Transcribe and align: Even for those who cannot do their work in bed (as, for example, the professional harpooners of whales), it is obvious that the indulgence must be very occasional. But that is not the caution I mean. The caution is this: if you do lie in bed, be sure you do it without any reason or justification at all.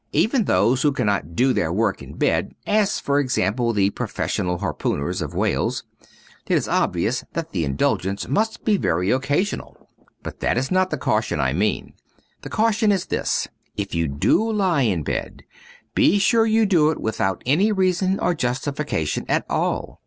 Even 0.13 0.41
for 0.45 0.51
those 0.51 0.81
who 0.81 0.91
cannot 0.91 1.35
do 1.35 1.53
their 1.53 1.71
work 1.71 2.01
in 2.01 2.13
bed 2.15 2.55
(as, 2.65 2.99
for 2.99 3.19
example, 3.19 3.71
the 3.71 3.91
professional 3.91 4.57
harpooners 4.57 5.21
of 5.21 5.35
whales), 5.35 5.83
it 6.47 6.55
is 6.55 6.67
obvious 6.67 7.23
that 7.33 7.51
the 7.51 7.63
indulgence 7.63 8.27
must 8.27 8.65
be 8.65 8.77
very 8.77 9.11
occasional. 9.11 9.89
But 10.23 10.39
that 10.39 10.57
is 10.57 10.71
not 10.71 10.89
the 10.89 10.97
caution 10.97 11.39
I 11.39 11.53
mean. 11.53 11.93
The 12.41 12.49
caution 12.49 12.91
is 12.91 13.05
this: 13.05 13.47
if 13.77 13.93
you 13.93 14.07
do 14.07 14.51
lie 14.51 14.81
in 14.81 15.03
bed, 15.03 15.43
be 15.93 16.17
sure 16.17 16.47
you 16.47 16.65
do 16.65 16.89
it 16.89 16.99
without 16.99 17.43
any 17.45 17.71
reason 17.71 18.19
or 18.19 18.33
justification 18.33 19.23
at 19.29 19.45
all. 19.51 19.99